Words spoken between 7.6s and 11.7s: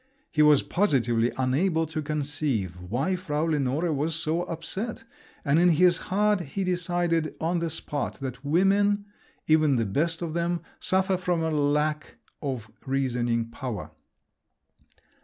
spot that women, even the best of them, suffer from a